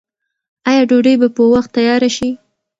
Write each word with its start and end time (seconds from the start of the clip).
آیا 0.69 0.83
ډوډۍ 0.89 1.15
به 1.21 1.27
په 1.35 1.41
وخت 1.53 1.69
تیاره 1.77 2.09
شي؟ 2.15 2.29